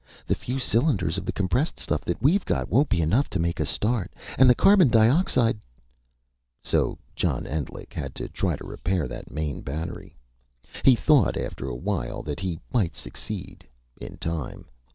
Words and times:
The 0.25 0.33
few 0.33 0.57
cylinders 0.57 1.19
of 1.19 1.25
the 1.27 1.31
compressed 1.31 1.79
stuff 1.79 2.01
that 2.05 2.19
we've 2.19 2.43
got 2.43 2.69
won't 2.71 2.89
be 2.89 3.03
enough 3.03 3.29
to 3.29 3.39
make 3.39 3.59
a 3.59 3.67
start. 3.67 4.11
And 4.39 4.49
the 4.49 4.55
carbon 4.55 4.87
dioxide...." 4.87 5.59
So 6.63 6.97
John 7.15 7.45
Endlich 7.45 7.93
had 7.93 8.15
to 8.15 8.27
try 8.27 8.55
to 8.55 8.65
repair 8.65 9.07
that 9.07 9.29
main 9.29 9.61
battery. 9.61 10.15
He 10.83 10.95
thought, 10.95 11.37
after 11.37 11.67
a 11.67 11.75
while, 11.75 12.23
that 12.23 12.39
he 12.39 12.59
might 12.73 12.95
succeed 12.95 13.63
in 13.95 14.17
time. 14.17 14.65